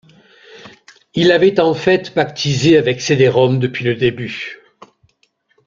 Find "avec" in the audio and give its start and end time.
2.75-3.01